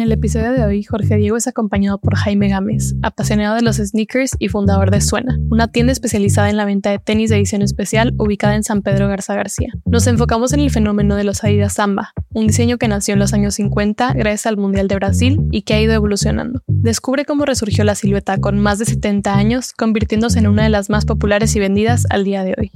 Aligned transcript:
En 0.00 0.06
el 0.06 0.12
episodio 0.12 0.52
de 0.52 0.64
hoy, 0.64 0.82
Jorge 0.82 1.16
Diego 1.16 1.36
es 1.36 1.46
acompañado 1.46 1.98
por 1.98 2.16
Jaime 2.16 2.48
Gámez, 2.48 2.94
apasionado 3.02 3.54
de 3.54 3.60
los 3.60 3.76
sneakers 3.76 4.30
y 4.38 4.48
fundador 4.48 4.90
de 4.90 5.02
Suena, 5.02 5.38
una 5.50 5.68
tienda 5.68 5.92
especializada 5.92 6.48
en 6.48 6.56
la 6.56 6.64
venta 6.64 6.88
de 6.88 6.98
tenis 6.98 7.28
de 7.28 7.36
edición 7.36 7.60
especial 7.60 8.14
ubicada 8.16 8.54
en 8.54 8.62
San 8.62 8.80
Pedro 8.80 9.08
Garza 9.08 9.34
García. 9.34 9.68
Nos 9.84 10.06
enfocamos 10.06 10.54
en 10.54 10.60
el 10.60 10.70
fenómeno 10.70 11.16
de 11.16 11.24
los 11.24 11.44
Adidas 11.44 11.74
Samba, 11.74 12.14
un 12.32 12.46
diseño 12.46 12.78
que 12.78 12.88
nació 12.88 13.12
en 13.12 13.18
los 13.18 13.34
años 13.34 13.56
50 13.56 14.14
gracias 14.14 14.46
al 14.46 14.56
Mundial 14.56 14.88
de 14.88 14.94
Brasil 14.94 15.38
y 15.50 15.62
que 15.62 15.74
ha 15.74 15.82
ido 15.82 15.92
evolucionando. 15.92 16.62
Descubre 16.66 17.26
cómo 17.26 17.44
resurgió 17.44 17.84
la 17.84 17.94
silueta 17.94 18.38
con 18.38 18.58
más 18.58 18.78
de 18.78 18.86
70 18.86 19.34
años, 19.34 19.74
convirtiéndose 19.74 20.38
en 20.38 20.46
una 20.46 20.62
de 20.62 20.70
las 20.70 20.88
más 20.88 21.04
populares 21.04 21.54
y 21.56 21.60
vendidas 21.60 22.06
al 22.08 22.24
día 22.24 22.42
de 22.42 22.54
hoy. 22.58 22.72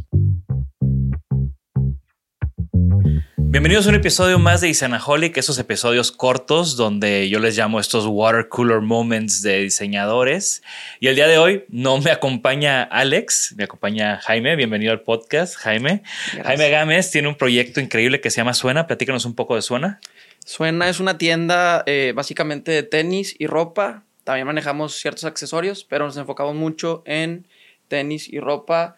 Bienvenidos 3.55 3.87
a 3.87 3.91
un 3.91 3.95
episodio 3.95 4.41
más 4.41 4.63
de 4.63 4.69
Isanaholic, 4.69 5.37
esos 5.37 5.61
episodios 5.61 6.11
cortos 6.11 6.77
donde 6.77 7.29
yo 7.29 7.39
les 7.39 7.57
llamo 7.57 7.79
estos 7.79 8.05
water 8.05 8.49
cooler 8.49 8.81
moments 8.81 9.43
de 9.43 9.61
diseñadores. 9.61 10.61
Y 10.99 11.07
el 11.07 11.15
día 11.15 11.29
de 11.29 11.39
hoy 11.39 11.65
no 11.69 12.01
me 12.01 12.11
acompaña 12.11 12.83
Alex, 12.83 13.55
me 13.57 13.63
acompaña 13.63 14.17
Jaime. 14.17 14.57
Bienvenido 14.57 14.91
al 14.91 15.03
podcast, 15.03 15.55
Jaime. 15.55 16.03
Jaime 16.43 16.69
Gámez 16.69 17.13
tiene 17.13 17.29
un 17.29 17.37
proyecto 17.37 17.81
increíble 17.81 18.21
que 18.21 18.29
se 18.31 18.39
llama 18.39 18.55
Suena. 18.55 18.89
Platícanos 18.89 19.25
un 19.25 19.37
poco 19.37 19.55
de 19.55 19.63
Suena. 19.63 20.01
Suena 20.45 20.89
es 20.89 20.99
una 20.99 21.17
tienda 21.17 21.85
eh, 21.87 22.13
básicamente 22.13 22.73
de 22.73 22.83
tenis 22.83 23.37
y 23.39 23.47
ropa. 23.47 24.03
También 24.25 24.49
manejamos 24.49 24.97
ciertos 24.97 25.27
accesorios, 25.27 25.85
pero 25.85 26.07
nos 26.07 26.17
enfocamos 26.17 26.57
mucho 26.57 27.05
en 27.07 27.47
tenis 27.87 28.29
y 28.29 28.41
ropa 28.41 28.97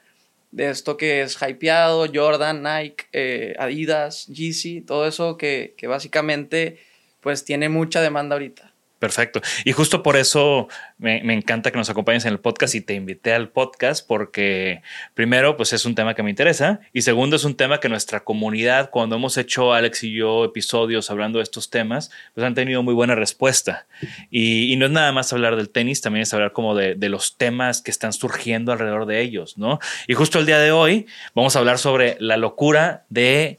de 0.51 0.71
esto 0.71 0.97
que 0.97 1.23
es 1.23 1.37
hypeado, 1.41 2.07
Jordan, 2.13 2.63
Nike, 2.63 3.07
eh, 3.13 3.55
Adidas, 3.59 4.27
Yeezy, 4.27 4.81
todo 4.81 5.07
eso 5.07 5.37
que, 5.37 5.75
que 5.77 5.87
básicamente 5.87 6.79
pues 7.21 7.45
tiene 7.45 7.69
mucha 7.69 8.01
demanda 8.01 8.35
ahorita. 8.37 8.73
Perfecto. 8.99 9.43
Y 9.67 9.73
justo 9.73 10.03
por 10.03 10.17
eso 10.17 10.69
me, 10.97 11.21
encanta 11.35 11.71
que 11.71 11.77
nos 11.77 11.91
acompañes 11.91 12.25
en 12.25 12.33
el 12.33 12.41
podcast 12.41 12.75
y 12.75 12.81
te 12.81 12.95
invité 12.95 13.35
al 13.35 13.51
podcast 13.51 14.07
porque 14.07 14.81
primero, 15.13 15.59
pues 15.59 15.75
es 15.75 15.85
un 15.85 15.95
tema 15.95 16.15
que 16.15 16.23
me 16.23 16.31
interesa 16.31 16.81
y 16.95 17.03
segundo, 17.03 17.37
es 17.37 17.45
un 17.45 17.57
tema 17.57 17.79
que 17.79 17.91
nuestra 17.91 18.21
comunidad, 18.21 18.89
cuando 18.89 19.17
hemos 19.17 19.37
hecho 19.37 19.75
Alex 19.75 20.03
y 20.05 20.13
yo 20.13 20.47
episodios 20.47 21.11
hablando 21.11 21.41
de 21.41 21.43
estos 21.43 21.69
temas, 21.69 22.11
pues 22.35 22.47
han 22.47 22.55
tenido 22.55 22.83
muy 22.83 22.95
buena 22.95 23.15
respuesta. 23.15 23.87
Y, 24.31 24.73
y 24.73 24.77
no 24.77 24.87
es 24.87 24.93
nada 24.93 25.13
más 25.13 25.31
hablar 25.31 25.57
del 25.57 25.69
tenis, 25.69 26.01
también 26.01 26.23
es 26.23 26.33
hablar 26.33 26.53
como 26.53 26.75
de, 26.75 26.95
de, 26.95 27.11
los 27.11 27.37
temas 27.37 27.83
que 27.83 27.91
están 27.91 28.15
surgiendo 28.15 28.73
alrededor 28.73 29.05
de 29.05 29.21
ellos, 29.21 29.59
¿no? 29.59 29.79
Y 30.09 30.15
justo 30.15 30.39
el 30.39 30.47
día 30.47 30.59
de 30.59 30.73
hoy 30.73 31.07
vamos 31.35 31.55
a 31.55 31.59
hablar 31.59 31.79
sobre 31.79 32.17
la 32.19 32.39
locura 32.39 33.05
de 33.11 33.59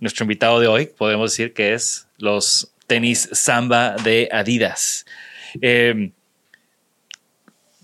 nuestro 0.00 0.24
invitado 0.24 0.58
de 0.58 0.66
hoy, 0.66 0.86
podemos 0.86 1.30
decir 1.30 1.52
que 1.52 1.74
es 1.74 2.08
los 2.18 2.71
tenis 2.86 3.28
Samba 3.32 3.96
de 4.04 4.28
Adidas. 4.32 5.04
Eh, 5.60 6.12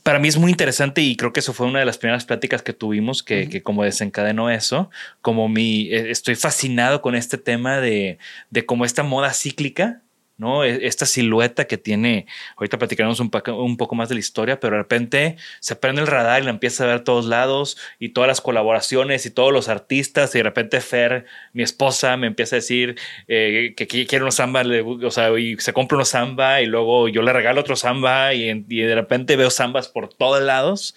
para 0.03 0.19
mí 0.19 0.29
es 0.29 0.39
muy 0.39 0.51
interesante 0.51 1.03
y 1.03 1.17
creo 1.17 1.35
que 1.35 1.41
eso 1.41 1.53
fue 1.53 1.67
una 1.67 1.81
de 1.81 1.85
las 1.85 1.99
primeras 1.99 2.25
pláticas 2.25 2.63
que 2.63 2.73
tuvimos 2.73 3.23
que, 3.23 3.43
uh 3.43 3.45
-huh. 3.45 3.51
que 3.51 3.63
como 3.63 3.85
desencadenó 3.85 4.51
eso, 4.51 4.91
como 5.21 5.51
mi, 5.51 5.93
eh, 5.93 6.11
estoy 6.11 6.35
fascinado 6.35 7.03
con 7.03 7.15
este 7.15 7.37
tema 7.37 7.79
de, 7.79 8.19
de 8.49 8.65
como 8.65 8.87
esta 8.87 9.03
moda 9.03 9.35
cíclica, 9.35 10.01
¿no? 10.39 10.65
Esta 10.65 11.05
silueta 11.05 11.67
que 11.67 11.77
tiene, 11.77 12.27
ahorita 12.57 12.79
platicaremos 12.79 13.21
un, 13.21 13.31
un, 13.49 13.77
poco 13.77 13.95
más 13.95 14.09
de 14.09 14.15
la 14.15 14.21
historia, 14.21 14.61
pero 14.61 14.77
de 14.77 14.83
repente 14.83 15.37
se 15.61 15.77
prende 15.77 16.01
el 16.01 16.07
radar 16.07 16.41
y 16.41 16.45
la 16.45 16.51
empieza 16.51 16.85
a 16.85 16.87
ver 16.87 16.97
a 16.97 17.05
todos 17.05 17.27
lados 17.27 17.77
y 17.99 18.11
todas 18.11 18.29
las 18.29 18.41
colaboraciones 18.41 19.27
y 19.27 19.31
todos 19.31 19.53
los 19.53 19.69
artistas 19.69 20.35
y 20.35 20.39
de 20.39 20.45
repente 20.45 20.81
Fer, 20.81 21.27
mi 21.53 21.63
esposa, 21.63 22.17
me 22.17 22.29
empieza 22.29 22.57
a 22.57 22.59
decir 22.61 22.97
eh, 23.27 23.75
que, 23.77 23.89
que, 23.89 24.07
quiere 24.07 24.23
unos 24.23 24.37
samba, 24.37 24.63
o 24.63 25.11
sea, 25.11 25.37
y 25.39 25.57
se 25.59 25.73
compra 25.73 25.97
unos 25.97 26.09
samba 26.09 26.63
y 26.63 26.67
luego 26.67 27.09
yo 27.09 27.23
le 27.23 27.33
regalo 27.33 27.61
otro 27.61 27.77
samba 27.77 28.33
y, 28.33 28.65
y 28.69 28.81
de 28.81 28.95
repente 28.95 29.37
veo 29.37 29.51
sambas 29.51 29.89
por 29.89 30.09
todos 30.09 30.41
lados, 30.41 30.95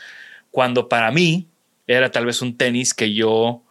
cuando 0.52 0.88
para 0.88 1.12
mí 1.12 1.47
era 1.88 2.12
tal 2.12 2.25
vez 2.25 2.41
un 2.41 2.58
tenis 2.58 2.94
que 2.94 3.13
yo 3.13 3.63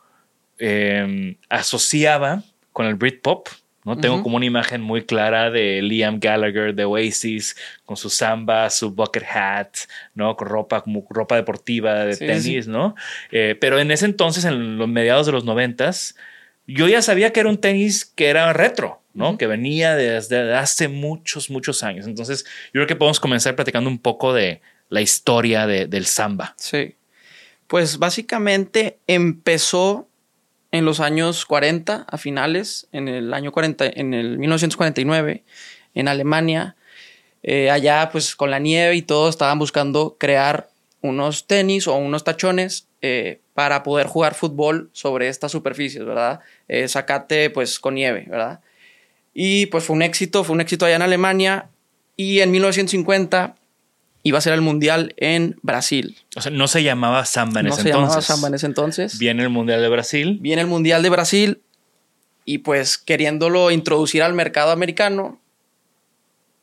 eh, 0.59 1.37
asociaba 1.49 2.43
con 2.73 2.87
el 2.87 2.95
Britpop, 2.95 3.49
¿no? 3.85 3.93
Uh 3.93 3.95
-huh. 3.97 4.01
Tengo 4.01 4.23
como 4.23 4.37
una 4.37 4.47
imagen 4.47 4.81
muy 4.81 5.05
clara 5.05 5.51
de 5.51 5.81
Liam 5.83 6.21
Gallagher 6.21 6.75
de 6.75 6.85
Oasis 6.85 7.57
con 7.85 7.97
su 7.97 8.11
samba, 8.11 8.71
su 8.71 8.91
bucket 8.91 9.25
hat, 9.25 9.75
¿no? 10.15 10.37
Con 10.37 10.49
ropa, 10.49 10.83
como 10.83 11.07
ropa 11.11 11.37
deportiva 11.37 12.05
de 12.05 12.15
sí, 12.15 12.27
tenis, 12.27 12.65
sí. 12.67 12.71
¿no? 12.71 12.95
Eh, 13.31 13.57
pero 13.61 13.79
en 13.79 13.91
ese 13.91 14.07
entonces, 14.07 14.45
en 14.45 14.77
los 14.79 14.89
mediados 14.89 15.27
de 15.27 15.33
los 15.33 15.45
noventas, 15.45 16.17
yo 16.67 16.89
ya 16.89 17.03
sabía 17.03 17.33
que 17.33 17.41
era 17.41 17.49
un 17.49 17.59
tenis 17.59 18.05
que 18.05 18.29
era 18.29 18.53
retro, 18.53 19.03
¿no? 19.15 19.31
Uh 19.31 19.33
-huh. 19.33 19.37
Que 19.39 19.47
venía 19.47 19.97
desde 19.97 20.55
hace 20.55 20.89
muchos, 20.89 21.51
muchos 21.51 21.83
años. 21.83 22.07
Entonces, 22.07 22.45
yo 22.67 22.73
creo 22.73 22.87
que 22.87 22.97
podemos 22.97 23.21
comenzar 23.21 23.57
platicando 23.57 23.89
un 23.89 23.99
poco 23.99 24.33
de 24.35 24.61
la 24.91 25.01
historia 25.01 25.67
de, 25.67 25.87
del 25.87 26.05
samba. 26.05 26.55
Sí. 26.59 26.97
Pues 27.67 27.99
básicamente 27.99 28.99
empezó 29.07 30.10
en 30.73 30.85
los 30.85 31.01
años 31.01 31.47
40, 31.47 32.07
a 32.09 32.19
finales, 32.19 32.89
en 32.93 33.09
el 33.09 33.35
año 33.35 33.53
40, 33.53 33.87
en 33.87 34.15
el 34.15 34.39
1949, 34.39 35.43
en 35.95 36.09
Alemania, 36.09 36.77
eh, 37.43 37.71
allá 37.71 38.11
pues 38.13 38.37
con 38.37 38.51
la 38.51 38.59
nieve 38.59 38.95
y 38.95 39.03
todo 39.03 39.29
estaban 39.29 39.59
buscando 39.59 40.17
crear 40.19 40.69
unos 41.03 41.47
tenis 41.47 41.89
o 41.89 41.97
unos 41.97 42.25
tachones 42.25 42.87
eh, 43.01 43.41
para 43.55 43.83
poder 43.83 44.07
jugar 44.07 44.35
fútbol 44.35 44.91
sobre 44.93 45.29
estas 45.29 45.53
superficies, 45.53 46.05
¿verdad? 46.05 46.41
Eh, 46.69 46.87
sacate 46.89 47.51
pues 47.51 47.81
con 47.81 47.95
nieve, 47.95 48.27
¿verdad? 48.29 48.61
Y 49.33 49.67
pues 49.67 49.85
fue 49.85 49.97
un 49.97 50.03
éxito, 50.03 50.45
fue 50.45 50.55
un 50.55 50.61
éxito 50.61 50.85
allá 50.85 50.97
en 50.97 51.03
Alemania. 51.03 51.71
Y 52.17 52.41
en 52.41 52.51
1950 52.51 53.57
iba 54.23 54.39
a 54.39 54.41
ser 54.41 54.53
el 54.53 54.61
mundial 54.61 55.15
en 55.17 55.57
Brasil. 55.63 56.17
O 56.37 56.41
sea, 56.41 56.53
no 56.53 56.69
se 56.69 56.83
llamaba 56.83 57.25
samba 57.25 57.61
en 57.61 57.67
no 57.67 57.73
ese 57.73 57.83
se 57.83 57.89
entonces. 57.89 58.09
llamaba 58.09 58.23
samba 58.23 58.49
en 58.49 58.55
ese 58.55 58.67
entonces. 58.67 59.19
Viene 59.19 59.43
el 59.43 59.49
Mundial 59.49 59.81
de 59.81 59.89
Brasil. 59.89 60.39
Viene 60.41 60.63
el 60.63 60.69
mundial 60.69 61.03
de 61.03 61.09
Brasil 61.11 61.63
y 62.45 62.59
pues 62.59 62.99
queriéndolo 62.99 63.71
introducir 63.71 64.23
al 64.23 64.35
mercado 64.35 64.73
americano, 64.73 65.41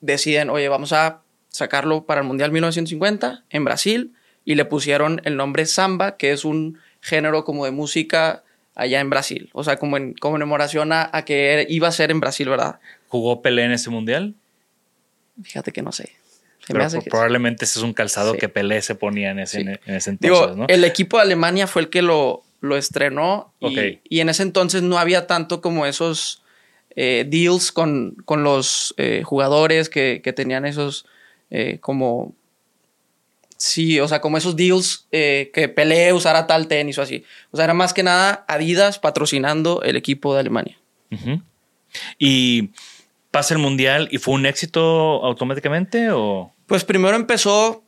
deciden, 0.02 0.50
oye, 0.50 0.68
vamos 0.70 0.94
a 0.94 1.22
sacarlo 1.50 2.06
para 2.06 2.22
el 2.22 2.28
mundial 2.28 2.52
1950 2.52 3.44
en 3.50 3.64
Brasil 3.64 4.14
y 4.46 4.56
le 4.56 4.66
pusieron 4.66 5.22
el 5.24 5.36
nombre 5.38 5.66
samba, 5.66 6.18
que 6.18 6.32
es 6.32 6.46
un 6.46 6.78
género 7.02 7.44
como 7.44 7.66
de 7.66 7.72
música 7.72 8.44
allá 8.76 9.00
en 9.00 9.10
Brasil. 9.10 9.50
O 9.54 9.64
sea, 9.64 9.78
como 9.78 9.98
en 9.98 10.14
conmemoración 10.14 10.92
a, 10.92 11.10
a 11.12 11.26
que 11.26 11.66
iba 11.70 11.88
a 11.88 11.92
ser 11.92 12.12
en 12.12 12.20
Brasil, 12.20 12.48
¿verdad? 12.48 12.80
¿Jugó 13.08 13.42
Pelé 13.42 13.64
en 13.64 13.72
ese 13.72 13.90
Mundial? 13.90 14.36
Fíjate 15.42 15.72
que 15.72 15.82
no 15.82 15.92
sé. 15.92 16.12
Pero 16.68 16.84
hace 16.86 16.98
que 16.98 17.04
sí. 17.06 17.10
probablemente 17.10 17.66
ese 17.66 17.80
es 17.80 17.84
un 17.84 17.94
calzado 17.94 18.34
Sí. 18.34 18.40
que 18.40 18.50
Pelé 18.50 18.82
se 18.82 18.96
ponía 18.96 19.32
en 19.32 19.40
ese, 19.40 19.62
Sí. 19.62 19.68
en 19.86 19.96
ese 19.96 20.10
entonces, 20.12 20.20
Digo, 20.50 20.56
¿no? 20.56 20.66
el 20.68 20.84
equipo 20.84 21.18
de 21.18 21.24
Alemania 21.24 21.68
fue 21.68 21.82
el 21.84 21.90
que 21.90 22.02
lo, 22.02 22.44
lo 22.62 22.76
estrenó 22.78 23.54
y, 23.60 24.00
y 24.10 24.20
en 24.20 24.30
ese 24.30 24.44
entonces 24.44 24.82
no 24.82 24.98
había 24.98 25.28
tanto 25.28 25.62
como 25.62 25.86
esos 25.86 26.42
eh, 26.96 27.26
deals 27.28 27.72
con, 27.72 28.16
con 28.26 28.44
los 28.44 28.94
eh, 28.98 29.22
jugadores 29.24 29.88
que, 29.90 30.22
que 30.24 30.34
tenían 30.34 30.66
esos 30.66 31.06
eh, 31.52 31.78
como... 31.80 32.34
Sí, 33.60 34.00
o 34.00 34.08
sea, 34.08 34.22
como 34.22 34.38
esos 34.38 34.56
deals 34.56 35.08
que 35.10 35.72
Pelé 35.76 36.14
usara 36.14 36.46
tal 36.46 36.68
tenis 36.68 36.98
o 37.00 37.02
así. 37.02 37.24
O 37.52 37.58
sea, 37.58 37.64
era 37.66 37.74
más 37.74 37.92
que 37.92 38.04
nada 38.04 38.46
Adidas 38.48 39.00
patrocinando 39.00 39.82
el 39.82 39.96
equipo 39.96 40.34
de 40.36 40.42
Alemania. 40.42 40.78
Y 42.20 42.70
pasa 43.32 43.56
el 43.56 43.60
Mundial 43.60 44.10
y 44.12 44.20
fue 44.20 44.36
un 44.36 44.46
éxito 44.46 44.82
automáticamente 45.26 46.12
o... 46.12 46.54
Pues 46.68 46.84
primero 46.84 47.16
empezó 47.16 47.84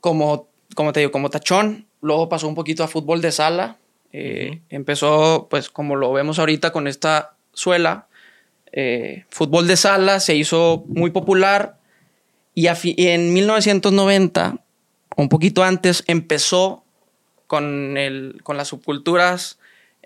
como, 0.00 0.48
como 0.74 0.92
te 0.92 1.00
digo, 1.00 1.12
como 1.12 1.30
tachón, 1.30 1.86
luego 2.00 2.28
pasó 2.28 2.48
un 2.48 2.54
poquito 2.54 2.82
a 2.82 2.88
fútbol 2.88 3.20
de 3.20 3.30
sala, 3.30 3.76
eh, 4.12 4.60
empezó 4.68 5.46
pues 5.48 5.70
como 5.70 5.94
lo 5.94 6.12
vemos 6.12 6.38
ahorita 6.38 6.72
con 6.72 6.88
esta 6.88 7.36
suela, 7.52 8.08
eh, 8.72 9.24
fútbol 9.28 9.66
de 9.66 9.76
sala 9.76 10.18
se 10.18 10.34
hizo 10.34 10.84
muy 10.88 11.10
popular 11.10 11.78
y, 12.54 12.66
y 12.66 13.06
en 13.08 13.32
1990, 13.32 14.56
un 15.16 15.28
poquito 15.28 15.62
antes, 15.62 16.04
empezó 16.06 16.84
con, 17.46 17.98
el, 17.98 18.40
con 18.42 18.56
las 18.56 18.68
subculturas 18.68 19.58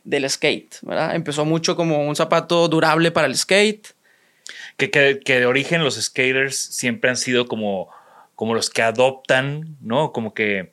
del 0.02 0.28
skate, 0.28 0.78
¿verdad? 0.82 1.14
Empezó 1.14 1.44
mucho 1.44 1.76
como 1.76 2.06
un 2.06 2.16
zapato 2.16 2.68
durable 2.68 3.10
para 3.10 3.26
el 3.26 3.36
skate. 3.36 3.88
Que, 4.76 4.90
que, 4.90 5.40
de 5.40 5.46
origen 5.46 5.82
los 5.82 5.94
skaters 5.94 6.56
siempre 6.56 7.08
han 7.08 7.16
sido 7.16 7.46
como, 7.46 7.88
como 8.34 8.54
los 8.54 8.68
que 8.68 8.82
adoptan, 8.82 9.76
¿no? 9.80 10.12
Como 10.12 10.34
que, 10.34 10.70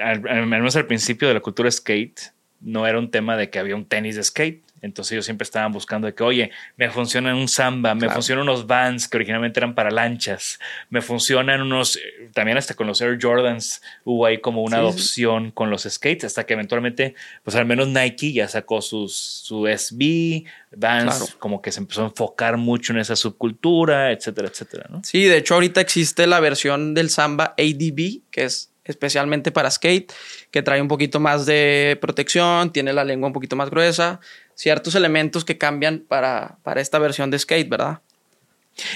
al, 0.00 0.26
al 0.28 0.46
menos 0.46 0.74
al 0.74 0.86
principio 0.86 1.28
de 1.28 1.34
la 1.34 1.40
cultura 1.40 1.70
skate, 1.70 2.32
no 2.60 2.86
era 2.86 2.98
un 2.98 3.10
tema 3.10 3.36
de 3.36 3.50
que 3.50 3.58
había 3.58 3.76
un 3.76 3.86
tenis 3.86 4.16
de 4.16 4.24
skate. 4.24 4.63
Entonces 4.84 5.12
ellos 5.12 5.24
siempre 5.24 5.44
estaban 5.44 5.72
buscando 5.72 6.06
de 6.06 6.14
que, 6.14 6.22
oye, 6.22 6.50
me 6.76 6.90
funcionan 6.90 7.34
un 7.36 7.48
samba, 7.48 7.94
me 7.94 8.00
Claro. 8.00 8.14
funcionan 8.14 8.42
unos 8.42 8.66
vans 8.66 9.08
que 9.08 9.16
originalmente 9.16 9.58
eran 9.60 9.74
para 9.74 9.90
lanchas, 9.90 10.58
me 10.90 11.00
funcionan 11.00 11.62
unos, 11.62 11.96
eh, 11.96 12.30
también 12.34 12.58
hasta 12.58 12.74
con 12.74 12.86
los 12.86 13.00
Air 13.00 13.18
Jordans 13.20 13.80
hubo 14.04 14.26
ahí 14.26 14.38
como 14.40 14.62
una 14.62 14.76
Sí, 14.76 14.82
sí. 14.82 14.86
adopción 14.88 15.50
con 15.50 15.70
los 15.70 15.82
skates, 15.84 16.24
hasta 16.24 16.44
que 16.44 16.52
eventualmente, 16.54 17.14
pues 17.42 17.56
al 17.56 17.64
menos 17.66 17.88
Nike 17.88 18.32
ya 18.32 18.46
sacó 18.48 18.82
sus, 18.82 19.14
su 19.16 19.66
SB, 19.66 20.44
Vans, 20.76 21.04
Claro. 21.04 21.26
como 21.38 21.62
que 21.62 21.70
se 21.72 21.80
empezó 21.80 22.02
a 22.02 22.06
enfocar 22.06 22.56
mucho 22.56 22.92
en 22.92 22.98
esa 22.98 23.14
subcultura, 23.16 24.10
etcétera, 24.12 24.48
etcétera, 24.48 24.86
¿no? 24.90 25.02
Sí, 25.04 25.24
de 25.24 25.38
hecho 25.38 25.54
ahorita 25.54 25.80
existe 25.80 26.26
la 26.26 26.40
versión 26.40 26.94
del 26.94 27.10
Samba 27.10 27.54
ADB, 27.58 28.22
que 28.30 28.44
es 28.44 28.70
especialmente 28.84 29.50
para 29.50 29.70
skate, 29.70 30.12
que 30.50 30.62
trae 30.62 30.82
un 30.82 30.88
poquito 30.88 31.18
más 31.18 31.46
de 31.46 31.96
protección, 32.02 32.70
tiene 32.70 32.92
la 32.92 33.02
lengua 33.04 33.28
un 33.28 33.32
poquito 33.32 33.56
más 33.56 33.70
gruesa, 33.70 34.20
ciertos 34.54 34.94
elementos 34.94 35.44
que 35.44 35.58
cambian 35.58 36.00
para, 36.00 36.58
para 36.62 36.80
esta 36.80 36.98
versión 36.98 37.30
de 37.30 37.38
skate, 37.38 37.68
¿verdad? 37.68 38.00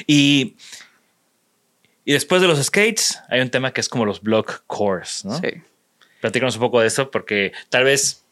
Y, 0.06 0.56
y 2.05 2.12
después 2.12 2.43
de 2.43 2.49
los 2.49 2.62
skates, 2.62 3.20
hay 3.28 3.40
un 3.40 3.50
tema 3.50 3.72
que 3.72 3.81
es 3.81 3.88
como 3.88 4.05
los 4.05 4.22
block 4.22 4.62
cores, 4.66 5.25
¿no? 5.25 5.38
Sí. 5.38 5.49
Platícanos 6.20 6.56
un 6.56 6.60
poco 6.60 6.81
de 6.81 6.88
eso, 6.88 7.10
porque 7.10 7.52
tal 7.69 7.84
vez 7.84 8.25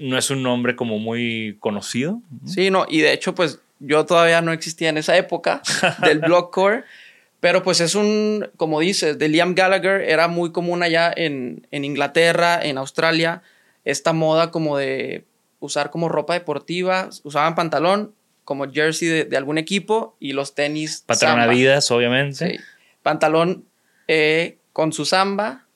no 0.00 0.18
es 0.18 0.30
un 0.30 0.42
nombre 0.42 0.76
como 0.76 0.98
muy 0.98 1.56
conocido. 1.60 2.20
Sí, 2.46 2.70
no, 2.70 2.86
y 2.88 3.00
de 3.00 3.12
hecho, 3.12 3.34
pues 3.34 3.60
yo 3.78 4.06
todavía 4.06 4.40
no 4.40 4.52
existía 4.52 4.88
en 4.88 4.98
esa 4.98 5.16
época 5.16 5.62
del 6.04 6.20
blockcore, 6.20 6.84
pero 7.40 7.62
pues 7.62 7.80
es 7.80 7.94
un, 7.94 8.48
como 8.56 8.80
dices, 8.80 9.18
de 9.18 9.28
Liam 9.28 9.54
Gallagher, 9.54 10.02
era 10.02 10.28
muy 10.28 10.52
común 10.52 10.82
allá 10.82 11.12
en, 11.14 11.66
en 11.70 11.84
Inglaterra, 11.84 12.60
en 12.62 12.78
Australia, 12.78 13.42
esta 13.84 14.12
moda 14.12 14.50
como 14.50 14.76
de 14.76 15.24
usar 15.62 15.90
como 15.90 16.08
ropa 16.08 16.34
deportiva, 16.34 17.08
usaban 17.22 17.54
pantalón 17.54 18.14
como 18.44 18.70
jersey 18.70 19.08
de, 19.08 19.24
de 19.24 19.36
algún 19.36 19.56
equipo 19.56 20.16
y 20.18 20.32
los 20.32 20.54
tenis. 20.54 21.04
Patrón. 21.06 21.40
Adidas, 21.40 21.90
obviamente. 21.90 22.36
Sí. 22.36 22.58
Pantalón 23.02 23.64
eh, 24.08 24.58
con 24.72 24.92
su 24.92 25.04
samba, 25.04 25.66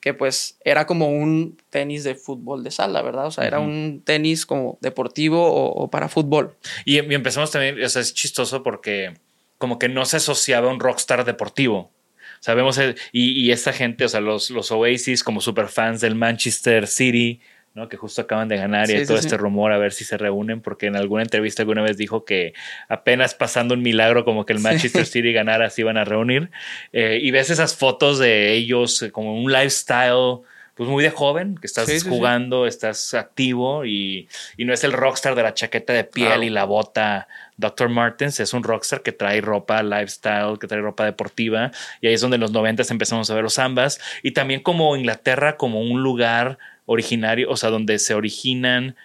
que 0.00 0.14
pues 0.14 0.58
era 0.64 0.86
como 0.86 1.10
un 1.10 1.58
tenis 1.70 2.02
de 2.02 2.14
fútbol 2.14 2.64
de 2.64 2.70
sala, 2.70 3.02
¿verdad? 3.02 3.26
O 3.26 3.30
sea, 3.30 3.46
era 3.46 3.60
un 3.60 4.02
tenis 4.04 4.46
como 4.46 4.78
deportivo 4.80 5.46
o, 5.46 5.84
o 5.84 5.90
para 5.90 6.08
fútbol. 6.08 6.56
Y, 6.84 7.00
y 7.00 7.14
empezamos 7.14 7.50
también, 7.50 7.82
o 7.82 7.88
sea, 7.88 8.02
es 8.02 8.14
chistoso 8.14 8.62
porque 8.62 9.14
como 9.58 9.78
que 9.78 9.88
no 9.88 10.04
se 10.04 10.16
asociaba 10.16 10.70
a 10.70 10.72
un 10.72 10.80
rockstar 10.80 11.24
deportivo. 11.24 11.90
Sabemos, 12.40 12.78
y, 13.12 13.32
y 13.32 13.52
esta 13.52 13.72
gente, 13.72 14.04
o 14.04 14.08
sea, 14.08 14.20
los, 14.20 14.50
los 14.50 14.70
Oasis 14.70 15.24
como 15.24 15.40
super 15.40 15.68
fans 15.68 16.02
del 16.02 16.14
Manchester 16.14 16.86
City, 16.86 17.40
¿no? 17.74 17.88
Que 17.88 17.96
justo 17.96 18.22
acaban 18.22 18.48
de 18.48 18.56
ganar 18.56 18.84
y 18.84 18.92
Sí, 18.92 18.92
hay 18.94 19.00
sí, 19.00 19.06
todo 19.08 19.18
sí. 19.18 19.26
este 19.26 19.36
rumor 19.36 19.72
a 19.72 19.78
ver 19.78 19.92
si 19.92 20.04
se 20.04 20.16
reúnen, 20.16 20.60
porque 20.60 20.86
en 20.86 20.96
alguna 20.96 21.22
entrevista 21.24 21.62
alguna 21.62 21.82
vez 21.82 21.96
dijo 21.96 22.24
que 22.24 22.54
apenas 22.88 23.34
pasando 23.34 23.74
un 23.74 23.82
milagro 23.82 24.24
como 24.24 24.46
que 24.46 24.52
el 24.52 24.60
Manchester 24.60 25.04
City 25.06 25.32
ganara, 25.32 25.68
se 25.70 25.80
iban 25.82 25.96
a 25.96 26.04
reunir. 26.04 26.50
Eh, 26.92 27.18
y 27.20 27.30
ves 27.32 27.50
esas 27.50 27.74
fotos 27.76 28.18
de 28.18 28.52
ellos 28.52 29.02
eh, 29.02 29.10
como 29.10 29.34
un 29.42 29.50
lifestyle, 29.52 30.38
pues 30.76 30.88
muy 30.88 31.02
de 31.04 31.10
joven, 31.10 31.56
que 31.56 31.66
estás 31.68 31.88
jugando, 32.02 32.66
estás 32.66 33.14
activo 33.14 33.84
y, 33.84 34.28
y 34.56 34.64
no 34.64 34.72
es 34.72 34.82
el 34.82 34.92
rockstar 34.92 35.34
de 35.36 35.42
la 35.44 35.54
chaqueta 35.54 35.92
de 35.92 36.02
piel 36.04 36.26
Claro. 36.28 36.42
y 36.42 36.50
la 36.50 36.64
bota. 36.64 37.28
Dr. 37.56 37.88
Martens 37.88 38.40
es 38.40 38.52
un 38.52 38.64
rockstar 38.64 39.02
que 39.02 39.12
trae 39.12 39.40
ropa 39.40 39.82
lifestyle, 39.84 40.58
que 40.60 40.66
trae 40.66 40.80
ropa 40.80 41.04
deportiva, 41.04 41.70
y 42.00 42.08
ahí 42.08 42.14
es 42.14 42.20
donde 42.20 42.34
en 42.36 42.40
los 42.40 42.50
90 42.50 42.82
empezamos 42.90 43.30
a 43.30 43.34
ver 43.34 43.44
los 43.44 43.60
ambas. 43.60 44.00
Y 44.24 44.32
también 44.32 44.60
como 44.62 44.96
Inglaterra, 44.96 45.56
como 45.56 45.80
un 45.80 46.02
lugar 46.02 46.58
originario, 46.86 47.50
o 47.50 47.56
sea, 47.56 47.70
donde 47.70 47.98
se 47.98 48.14
originan 48.14 48.96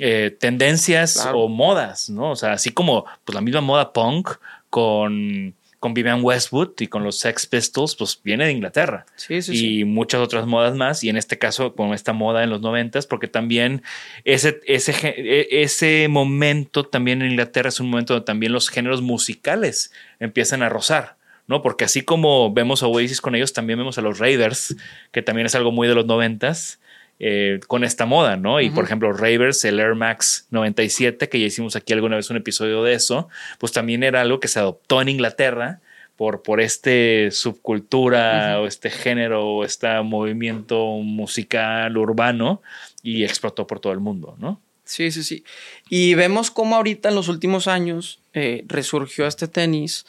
eh, 0.00 0.36
tendencias 0.38 1.14
Claro. 1.20 1.40
o 1.40 1.48
modas, 1.48 2.08
¿no? 2.08 2.30
O 2.30 2.36
sea, 2.36 2.52
así 2.52 2.70
como 2.70 3.04
pues, 3.24 3.34
la 3.34 3.40
misma 3.40 3.60
moda 3.60 3.92
punk 3.92 4.30
con, 4.70 5.54
con 5.80 5.94
Vivian 5.94 6.20
Westwood 6.22 6.70
y 6.80 6.86
con 6.86 7.02
los 7.04 7.18
Sex 7.18 7.46
Pistols, 7.46 7.96
pues 7.96 8.20
viene 8.22 8.44
de 8.44 8.52
Inglaterra 8.52 9.06
Sí, 9.16 9.42
sí, 9.42 9.52
y 9.52 9.56
sí. 9.56 9.84
muchas 9.84 10.20
otras 10.20 10.46
modas 10.46 10.74
más. 10.76 11.02
Y 11.04 11.08
en 11.08 11.16
este 11.16 11.38
caso, 11.38 11.74
con 11.74 11.94
esta 11.94 12.12
moda 12.12 12.44
en 12.44 12.50
los 12.50 12.60
noventas, 12.60 13.06
porque 13.06 13.26
también 13.28 13.82
ese, 14.24 14.60
ese, 14.66 14.92
e- 15.16 15.62
ese 15.62 16.06
momento 16.08 16.84
también 16.84 17.22
en 17.22 17.30
Inglaterra 17.32 17.68
es 17.68 17.80
un 17.80 17.90
momento 17.90 18.14
donde 18.14 18.26
también 18.26 18.52
los 18.52 18.68
géneros 18.68 19.02
musicales 19.02 19.92
empiezan 20.20 20.62
a 20.62 20.68
rozar. 20.68 21.16
¿no? 21.48 21.62
Porque 21.62 21.84
así 21.86 22.02
como 22.02 22.52
vemos 22.52 22.82
a 22.82 22.86
Oasis 22.88 23.20
con 23.22 23.34
ellos, 23.34 23.52
también 23.54 23.78
vemos 23.78 23.96
a 23.98 24.02
los 24.02 24.18
Raiders, 24.18 24.76
que 25.12 25.22
también 25.22 25.46
es 25.46 25.54
algo 25.54 25.72
muy 25.72 25.88
de 25.88 25.94
los 25.94 26.04
noventas, 26.04 26.78
eh, 27.20 27.58
con 27.66 27.82
esta 27.82 28.06
moda, 28.06 28.36
¿no? 28.36 28.60
Y 28.60 28.70
por 28.70 28.84
ejemplo, 28.84 29.12
Ravers, 29.12 29.64
el 29.64 29.80
Air 29.80 29.96
Max 29.96 30.46
97, 30.50 31.28
que 31.28 31.40
ya 31.40 31.46
hicimos 31.46 31.74
aquí 31.74 31.92
alguna 31.92 32.16
vez 32.16 32.30
un 32.30 32.36
episodio 32.36 32.82
de 32.84 32.94
eso, 32.94 33.28
pues 33.58 33.72
también 33.72 34.04
era 34.04 34.20
algo 34.20 34.38
que 34.38 34.48
se 34.48 34.60
adoptó 34.60 35.02
en 35.02 35.08
Inglaterra 35.08 35.80
por, 36.16 36.42
por 36.42 36.60
este 36.60 37.30
subcultura 37.30 38.60
o 38.60 38.66
este 38.66 38.90
género 38.90 39.46
o 39.46 39.64
este 39.64 40.00
movimiento 40.02 40.86
musical 40.98 41.96
urbano 41.96 42.62
y 43.02 43.24
explotó 43.24 43.66
por 43.66 43.80
todo 43.80 43.92
el 43.92 44.00
mundo, 44.00 44.36
¿no? 44.38 44.60
Sí, 44.84 45.10
sí, 45.10 45.22
sí. 45.22 45.44
Y 45.90 46.14
vemos 46.14 46.50
cómo 46.50 46.76
ahorita 46.76 47.10
en 47.10 47.14
los 47.14 47.28
últimos 47.28 47.68
años 47.68 48.20
eh, 48.32 48.64
resurgió 48.68 49.26
este 49.26 49.46
tenis. 49.46 50.06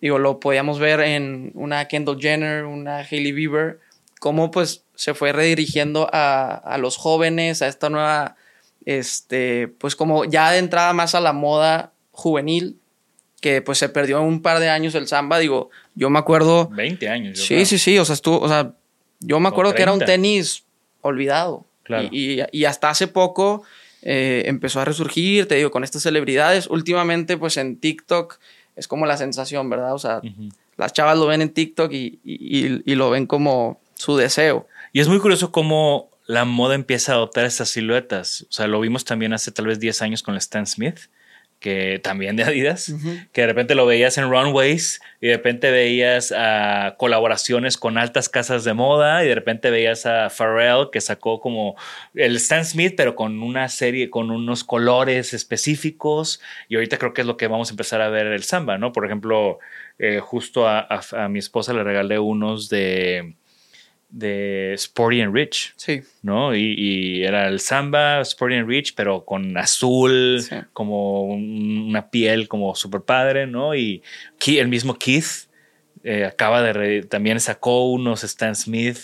Digo, 0.00 0.18
lo 0.18 0.40
podíamos 0.40 0.78
ver 0.78 1.00
en 1.00 1.50
una 1.54 1.86
Kendall 1.88 2.18
Jenner, 2.20 2.64
una 2.64 2.98
Hailey 2.98 3.32
Bieber, 3.32 3.80
cómo 4.22 4.52
pues 4.52 4.84
se 4.94 5.14
fue 5.14 5.32
redirigiendo 5.32 6.08
a, 6.12 6.54
a 6.54 6.78
los 6.78 6.96
jóvenes, 6.96 7.60
a 7.60 7.66
esta 7.66 7.90
nueva, 7.90 8.36
este, 8.86 9.66
pues 9.66 9.96
como 9.96 10.24
ya 10.24 10.52
de 10.52 10.58
entrada 10.58 10.92
más 10.92 11.16
a 11.16 11.20
la 11.20 11.32
moda 11.32 11.92
juvenil, 12.12 12.78
que 13.40 13.62
pues 13.62 13.78
se 13.78 13.88
perdió 13.88 14.22
un 14.22 14.40
par 14.40 14.60
de 14.60 14.68
años 14.70 14.94
el 14.94 15.08
samba. 15.08 15.40
Digo, 15.40 15.70
yo 15.96 16.08
me 16.08 16.20
acuerdo. 16.20 16.68
20 16.68 17.08
años. 17.08 17.36
yo 17.38 17.42
Sí, 17.44 17.54
creo. 17.54 17.66
sí, 17.66 17.78
sí. 17.78 17.98
O 17.98 18.04
sea, 18.04 18.14
estuvo, 18.14 18.38
o 18.38 18.46
sea, 18.48 18.74
yo 19.18 19.40
me 19.40 19.48
acuerdo 19.48 19.74
que 19.74 19.82
era 19.82 19.92
un 19.92 19.98
30. 19.98 20.12
tenis 20.12 20.62
olvidado. 21.00 21.66
Claro. 21.82 22.06
Y, 22.12 22.40
y- 22.40 22.44
y 22.52 22.64
hasta 22.66 22.90
hace 22.90 23.08
poco 23.08 23.64
eh, 24.02 24.44
empezó 24.46 24.78
a 24.80 24.84
resurgir, 24.84 25.48
te 25.48 25.56
digo, 25.56 25.72
con 25.72 25.82
estas 25.82 26.02
celebridades. 26.02 26.68
Últimamente, 26.68 27.36
pues 27.36 27.56
en 27.56 27.76
TikTok 27.80 28.38
es 28.76 28.86
como 28.86 29.04
la 29.06 29.16
sensación, 29.16 29.68
¿verdad? 29.68 29.94
O 29.94 29.98
sea, 29.98 30.20
las 30.76 30.92
chavas 30.92 31.18
lo 31.18 31.26
ven 31.26 31.42
en 31.42 31.50
TikTok 31.52 31.92
y, 31.92 32.20
y, 32.24 32.94
lo 32.94 33.10
ven 33.10 33.26
como 33.26 33.80
su 34.02 34.16
deseo. 34.16 34.66
Y 34.92 35.00
es 35.00 35.08
muy 35.08 35.20
curioso 35.20 35.52
cómo 35.52 36.10
la 36.26 36.44
moda 36.44 36.74
empieza 36.74 37.12
a 37.12 37.14
adoptar 37.16 37.44
estas 37.44 37.70
siluetas. 37.70 38.46
O 38.50 38.52
sea, 38.52 38.66
lo 38.66 38.80
vimos 38.80 39.04
también 39.04 39.32
hace 39.32 39.52
tal 39.52 39.66
vez 39.66 39.78
10 39.78 40.02
años 40.02 40.22
con 40.22 40.36
Stan 40.36 40.66
Smith 40.66 40.98
que 41.60 42.00
también 42.02 42.34
de 42.34 42.42
Adidas, 42.42 42.92
que 43.30 43.42
de 43.42 43.46
repente 43.46 43.76
lo 43.76 43.86
veías 43.86 44.18
en 44.18 44.28
runways 44.28 45.00
y 45.20 45.28
de 45.28 45.36
repente 45.36 45.70
veías 45.70 46.34
a 46.36 46.96
colaboraciones 46.98 47.78
con 47.78 47.98
altas 47.98 48.28
casas 48.28 48.64
de 48.64 48.74
moda 48.74 49.24
y 49.24 49.28
de 49.28 49.36
repente 49.36 49.70
veías 49.70 50.04
a 50.04 50.28
Pharrell 50.28 50.88
que 50.90 51.00
sacó 51.00 51.40
como 51.40 51.76
el 52.14 52.34
Stan 52.36 52.64
Smith 52.64 52.94
pero 52.96 53.14
con 53.14 53.40
una 53.44 53.68
serie, 53.68 54.10
con 54.10 54.32
unos 54.32 54.64
colores 54.64 55.34
específicos 55.34 56.40
y 56.68 56.74
ahorita 56.74 56.98
creo 56.98 57.14
que 57.14 57.20
es 57.20 57.28
lo 57.28 57.36
que 57.36 57.46
vamos 57.46 57.70
a 57.70 57.74
empezar 57.74 58.02
a 58.02 58.08
ver 58.08 58.26
el 58.26 58.42
samba, 58.42 58.76
¿no? 58.76 58.90
Por 58.90 59.06
ejemplo, 59.06 59.60
eh, 60.00 60.18
justo 60.18 60.66
a 60.66 61.28
mi 61.30 61.38
esposa 61.38 61.72
le 61.72 61.84
regalé 61.84 62.18
unos 62.18 62.68
de 62.68 63.36
de 64.12 64.74
Sporty 64.74 65.22
and 65.22 65.34
Rich. 65.34 65.72
Sí. 65.76 66.02
¿No? 66.22 66.54
Y, 66.54 67.24
era 67.24 67.48
el 67.48 67.58
samba, 67.58 68.20
Sporty 68.20 68.56
and 68.56 68.68
Rich, 68.68 68.94
pero 68.94 69.24
con 69.24 69.56
azul, 69.56 70.44
como 70.72 71.24
una 71.24 72.10
piel 72.10 72.46
como 72.46 72.74
super 72.76 73.00
padre, 73.00 73.46
¿no? 73.46 73.74
Y 73.74 74.02
el 74.46 74.68
mismo 74.68 74.94
Keith 74.94 75.48
eh, 76.04 76.24
acaba 76.24 76.62
de. 76.62 77.02
también 77.02 77.40
sacó 77.40 77.90
unos 77.90 78.22
Stan 78.22 78.54
Smith. 78.54 78.98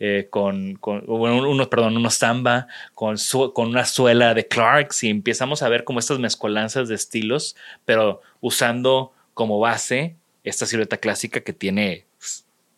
Eh, 0.00 0.26
con, 0.28 0.74
con 0.74 1.04
unos, 1.08 1.68
perdón, 1.68 1.96
unos 1.96 2.14
samba 2.14 2.66
con, 2.94 3.16
con 3.54 3.68
una 3.68 3.84
suela 3.84 4.34
de 4.34 4.48
Clarks 4.48 5.04
y 5.04 5.08
empezamos 5.08 5.62
a 5.62 5.68
ver 5.68 5.84
como 5.84 6.00
estas 6.00 6.18
mezcolanzas 6.18 6.88
de 6.88 6.96
estilos, 6.96 7.54
pero 7.84 8.20
usando 8.40 9.12
como 9.34 9.60
base 9.60 10.16
esta 10.42 10.66
silueta 10.66 10.96
clásica 10.96 11.42
que 11.42 11.52
tiene 11.52 12.06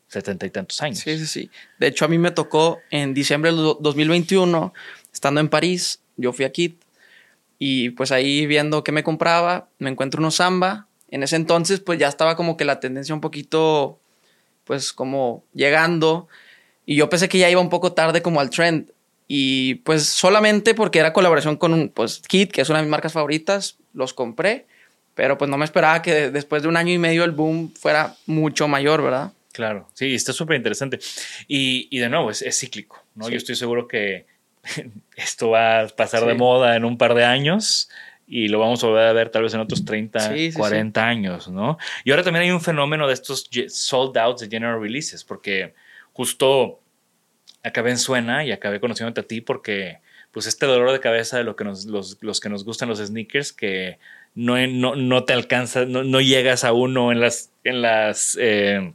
setenta 0.08 0.46
y 0.46 0.50
tantos 0.50 0.80
años. 0.82 0.98
Sí, 0.98 1.18
sí, 1.18 1.26
sí. 1.26 1.50
De 1.78 1.88
hecho, 1.88 2.04
a 2.04 2.08
mí 2.08 2.18
me 2.18 2.30
tocó 2.30 2.80
en 2.90 3.14
diciembre 3.14 3.52
del 3.52 3.76
2021, 3.80 4.72
estando 5.12 5.40
en 5.40 5.48
París, 5.48 6.00
yo 6.16 6.32
fui 6.32 6.44
a 6.44 6.52
Kit 6.52 6.80
y 7.58 7.90
pues 7.90 8.12
ahí 8.12 8.46
viendo 8.46 8.84
qué 8.84 8.92
me 8.92 9.02
compraba, 9.02 9.68
me 9.78 9.90
encuentro 9.90 10.20
unos 10.20 10.36
samba. 10.36 10.86
En 11.10 11.22
ese 11.22 11.36
entonces, 11.36 11.80
pues 11.80 11.98
ya 11.98 12.08
estaba 12.08 12.36
como 12.36 12.56
que 12.56 12.64
la 12.64 12.80
tendencia 12.80 13.14
un 13.14 13.20
poquito, 13.20 13.98
pues 14.64 14.92
como 14.92 15.44
llegando. 15.54 16.28
Y 16.84 16.96
yo 16.96 17.08
pensé 17.08 17.28
que 17.28 17.38
ya 17.38 17.48
iba 17.48 17.60
un 17.60 17.70
poco 17.70 17.92
tarde 17.92 18.22
como 18.22 18.40
al 18.40 18.50
trend. 18.50 18.90
Y 19.28 19.76
pues 19.76 20.04
solamente 20.04 20.74
porque 20.74 20.98
era 20.98 21.12
colaboración 21.12 21.56
con 21.56 21.72
un, 21.72 21.88
pues 21.88 22.20
Kit, 22.28 22.52
que 22.52 22.60
es 22.60 22.68
una 22.68 22.78
de 22.78 22.84
mis 22.84 22.90
marcas 22.90 23.12
favoritas, 23.12 23.76
los 23.92 24.12
compré. 24.14 24.66
Pero 25.14 25.38
pues 25.38 25.50
no 25.50 25.56
me 25.56 25.64
esperaba 25.64 26.02
que 26.02 26.30
después 26.30 26.62
de 26.62 26.68
un 26.68 26.76
año 26.76 26.92
y 26.92 26.98
medio 26.98 27.24
el 27.24 27.32
boom 27.32 27.72
fuera 27.72 28.14
mucho 28.26 28.68
mayor, 28.68 29.02
¿verdad? 29.02 29.32
Claro, 29.56 29.88
sí, 29.94 30.14
está 30.14 30.34
súper 30.34 30.58
interesante. 30.58 30.98
Y, 31.48 31.88
y, 31.90 31.98
de 31.98 32.10
nuevo, 32.10 32.30
es, 32.30 32.44
cíclico, 32.58 33.02
¿no? 33.14 33.30
Yo 33.30 33.38
estoy 33.38 33.56
seguro 33.56 33.88
que 33.88 34.26
esto 35.16 35.48
va 35.48 35.80
a 35.80 35.88
pasar 35.88 36.26
de 36.26 36.34
moda 36.34 36.76
en 36.76 36.84
un 36.84 36.98
par 36.98 37.14
de 37.14 37.24
años 37.24 37.88
y 38.26 38.48
lo 38.48 38.58
vamos 38.58 38.84
a 38.84 38.88
volver 38.88 39.08
a 39.08 39.14
ver 39.14 39.30
tal 39.30 39.44
vez 39.44 39.54
en 39.54 39.60
otros 39.60 39.82
30, 39.86 40.34
40 40.54 41.08
años, 41.08 41.48
¿no? 41.48 41.78
Y 42.04 42.10
ahora 42.10 42.22
también 42.22 42.42
hay 42.42 42.50
un 42.50 42.60
fenómeno 42.60 43.06
de 43.06 43.14
estos 43.14 43.48
sold 43.68 44.18
outs 44.18 44.42
de 44.42 44.48
general 44.48 44.78
releases, 44.78 45.24
porque 45.24 45.72
justo 46.12 46.78
acabé 47.62 47.92
en 47.92 47.98
Suena 47.98 48.44
y 48.44 48.52
acabé 48.52 48.78
conociéndote 48.78 49.22
a 49.22 49.24
ti 49.24 49.40
porque 49.40 50.00
pues 50.32 50.46
este 50.46 50.66
dolor 50.66 50.92
de 50.92 51.00
cabeza 51.00 51.38
de 51.38 51.44
lo 51.44 51.56
que 51.56 51.64
nos, 51.64 51.86
los, 51.86 52.18
los 52.20 52.40
que 52.40 52.50
nos 52.50 52.62
gustan 52.62 52.90
los 52.90 52.98
sneakers 52.98 53.54
que 53.54 53.98
no, 54.34 54.58
no, 54.66 54.96
no 54.96 55.24
te 55.24 55.32
alcanza, 55.32 55.86
no, 55.86 56.04
no, 56.04 56.20
llegas 56.20 56.62
a 56.62 56.74
uno 56.74 57.10
en 57.10 57.20
las, 57.20 57.50
en 57.64 57.80
las 57.80 58.36
eh, 58.38 58.92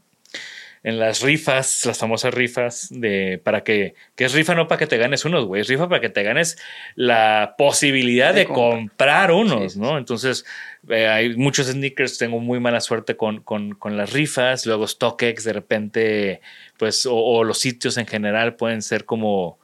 en 0.83 0.97
las 0.97 1.21
rifas, 1.21 1.85
las 1.85 1.99
famosas 1.99 2.33
rifas 2.33 2.87
de 2.89 3.39
para 3.43 3.63
que, 3.63 3.93
que 4.15 4.25
es 4.25 4.33
rifa 4.33 4.55
no 4.55 4.67
para 4.67 4.79
que 4.79 4.87
te 4.87 4.97
ganes 4.97 5.25
unos, 5.25 5.45
güey, 5.45 5.61
es 5.61 5.67
rifa 5.67 5.87
para 5.87 6.01
que 6.01 6.09
te 6.09 6.23
ganes 6.23 6.57
la 6.95 7.53
posibilidad 7.57 8.33
de, 8.33 8.45
comprar 8.45 9.31
unos, 9.31 9.77
¿no? 9.77 9.97
Entonces, 9.99 10.43
eh, 10.89 11.07
hay 11.07 11.35
muchos 11.35 11.67
sneakers, 11.67 12.17
tengo 12.17 12.39
muy 12.39 12.59
mala 12.59 12.81
suerte 12.81 13.15
con, 13.15 13.41
con, 13.41 13.75
con, 13.75 13.95
las 13.95 14.11
rifas, 14.11 14.65
luego 14.65 14.87
StockX 14.87 15.43
de 15.43 15.53
repente, 15.53 16.41
pues, 16.77 17.07
o, 17.09 17.43
los 17.43 17.59
sitios 17.59 17.97
en 17.97 18.07
general 18.07 18.55
pueden 18.55 18.81
ser 18.81 19.05
como 19.05 19.59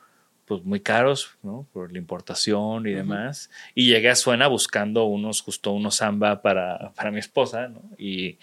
pues 0.45 0.63
muy 0.63 0.79
caros, 0.79 1.37
¿no? 1.43 1.67
Por 1.73 1.91
la 1.91 1.97
importación 1.97 2.87
y 2.87 2.93
demás. 2.93 3.49
Y 3.75 3.87
llegué 3.87 4.09
a 4.09 4.15
Suena 4.15 4.47
buscando 4.47 5.03
unos, 5.03 5.41
justo 5.41 5.73
unos 5.73 5.95
samba 5.95 6.41
para, 6.41 6.93
para 6.95 7.11
mi 7.11 7.19
esposa, 7.19 7.67
¿no? 7.67 7.81
Y, 7.97 8.37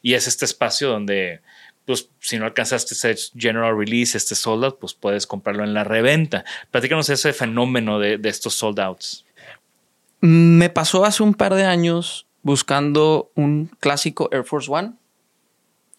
y 0.00 0.14
es 0.14 0.26
este 0.26 0.46
espacio 0.46 0.88
donde 0.88 1.42
pues 1.84 2.08
si 2.20 2.38
no 2.38 2.44
alcanzaste 2.44 2.94
ese 2.94 3.14
general 3.36 3.76
release, 3.76 4.16
este 4.16 4.34
sold 4.34 4.64
out, 4.64 4.78
pues 4.78 4.94
puedes 4.94 5.26
comprarlo 5.26 5.64
en 5.64 5.74
la 5.74 5.84
reventa. 5.84 6.44
Platícanos 6.70 7.08
ese 7.10 7.32
fenómeno 7.32 7.98
de, 7.98 8.18
estos 8.24 8.54
sold 8.54 8.78
outs. 8.80 9.24
Me 10.20 10.68
pasó 10.68 11.04
hace 11.04 11.22
un 11.22 11.34
par 11.34 11.54
de 11.54 11.64
años 11.64 12.26
buscando 12.42 13.30
un 13.34 13.70
clásico 13.80 14.28
Air 14.32 14.44
Force 14.44 14.70
One, 14.70 14.92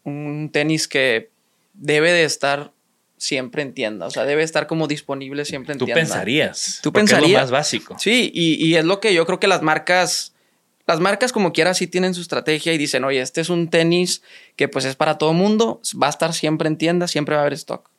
un 0.03 0.49
tenis 0.51 0.87
que 0.87 1.29
debe 1.73 2.11
de 2.11 2.23
estar 2.23 2.71
siempre 3.17 3.61
en 3.61 3.73
tienda, 3.73 4.07
o 4.07 4.09
sea, 4.09 4.25
debe 4.25 4.41
estar 4.41 4.65
como 4.65 4.87
disponible 4.87 5.45
siempre 5.45 5.73
en 5.73 5.79
tienda. 5.79 5.93
Tú 5.93 5.99
pensarías. 5.99 6.79
Tú 6.81 6.91
pensarías. 6.91 7.27
Es 7.27 7.33
lo 7.33 7.39
más 7.39 7.51
básico. 7.51 7.95
Sí, 7.99 8.31
y, 8.33 8.65
y 8.65 8.75
es 8.75 8.85
lo 8.85 8.99
que 8.99 9.13
yo 9.13 9.25
creo 9.25 9.39
que 9.39 9.47
las 9.47 9.61
marcas 9.61 10.33
las 10.87 10.99
marcas 10.99 11.31
como 11.31 11.53
quiera 11.53 11.73
sí 11.73 11.87
tienen 11.87 12.13
su 12.13 12.21
estrategia 12.21 12.73
y 12.73 12.77
dicen, 12.77 13.03
oye, 13.03 13.21
este 13.21 13.41
es 13.41 13.49
un 13.49 13.69
tenis 13.69 14.21
que 14.55 14.67
pues 14.67 14.85
es 14.85 14.95
para 14.95 15.17
todo 15.17 15.33
mundo, 15.33 15.81
va 16.01 16.07
a 16.07 16.09
estar 16.09 16.33
siempre 16.33 16.67
en 16.67 16.77
tienda, 16.77 17.07
siempre 17.07 17.35
va 17.35 17.41
a 17.41 17.43
haber 17.43 17.53
stock. 17.53 17.89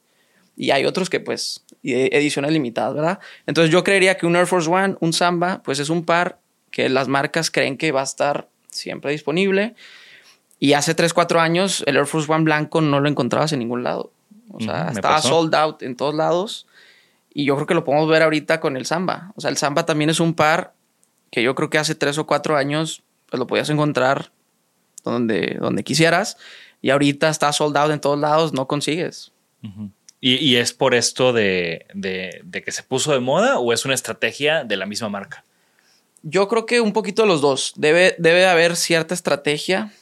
Y 0.56 0.70
hay 0.70 0.84
otros 0.84 1.08
que 1.08 1.20
pues 1.20 1.64
ediciones 1.82 2.52
limitadas, 2.52 2.94
¿verdad? 2.94 3.18
Entonces 3.46 3.72
yo 3.72 3.82
creería 3.82 4.16
que 4.16 4.26
un 4.26 4.36
Air 4.36 4.46
Force 4.46 4.70
One, 4.70 4.96
un 5.00 5.12
Samba, 5.12 5.62
pues 5.62 5.78
es 5.78 5.88
un 5.88 6.04
par 6.04 6.38
que 6.70 6.88
las 6.88 7.08
marcas 7.08 7.50
creen 7.50 7.76
que 7.76 7.92
va 7.92 8.00
a 8.00 8.04
estar 8.04 8.48
siempre 8.68 9.12
disponible. 9.12 9.74
Y 10.58 10.74
hace 10.74 10.94
3, 10.94 11.12
4 11.12 11.40
años 11.40 11.82
el 11.86 11.96
Air 11.96 12.06
Force 12.06 12.30
One 12.30 12.44
blanco 12.44 12.80
no 12.80 13.00
lo 13.00 13.08
encontrabas 13.08 13.52
en 13.52 13.60
ningún 13.60 13.82
lado. 13.82 14.12
O 14.50 14.60
sea, 14.60 14.90
estaba 14.92 15.20
sold 15.22 15.54
out 15.54 15.82
en 15.82 15.96
todos 15.96 16.14
lados. 16.14 16.66
Y 17.34 17.46
yo 17.46 17.54
creo 17.54 17.66
que 17.66 17.74
lo 17.74 17.84
podemos 17.84 18.08
ver 18.08 18.22
ahorita 18.22 18.60
con 18.60 18.76
el 18.76 18.84
Samba. 18.84 19.32
O 19.34 19.40
sea, 19.40 19.50
el 19.50 19.56
Samba 19.56 19.86
también 19.86 20.10
es 20.10 20.20
un 20.20 20.34
par 20.34 20.74
que 21.32 21.42
yo 21.42 21.56
creo 21.56 21.70
que 21.70 21.78
hace 21.78 21.96
tres 21.96 22.18
o 22.18 22.26
cuatro 22.26 22.56
años 22.56 23.02
pues 23.28 23.40
lo 23.40 23.48
podías 23.48 23.70
encontrar 23.70 24.30
donde, 25.02 25.56
donde 25.58 25.82
quisieras 25.82 26.36
y 26.82 26.90
ahorita 26.90 27.30
está 27.30 27.52
soldado 27.52 27.92
en 27.92 28.00
todos 28.00 28.20
lados, 28.20 28.52
no 28.52 28.68
consigues. 28.68 29.32
¿Y, 30.20 30.56
es 30.56 30.72
por 30.72 30.94
esto 30.94 31.32
de, 31.32 31.86
que 32.52 32.70
se 32.70 32.82
puso 32.82 33.12
de 33.12 33.20
moda 33.20 33.58
o 33.58 33.72
es 33.72 33.84
una 33.84 33.94
estrategia 33.94 34.62
de 34.64 34.76
la 34.76 34.86
misma 34.86 35.08
marca? 35.08 35.44
Yo 36.22 36.48
creo 36.48 36.66
que 36.66 36.80
un 36.80 36.92
poquito 36.92 37.22
de 37.22 37.28
los 37.28 37.40
dos. 37.40 37.72
Debe, 37.76 38.14
debe 38.18 38.46
haber 38.46 38.76
cierta 38.76 39.14
estrategia, 39.14 39.92